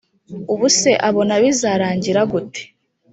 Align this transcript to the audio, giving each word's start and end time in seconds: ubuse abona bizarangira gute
ubuse 0.53 0.91
abona 1.07 1.33
bizarangira 1.43 2.21
gute 2.31 2.63